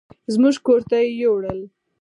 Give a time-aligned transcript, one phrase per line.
[0.33, 1.59] زموږ کور ته يې يوړل.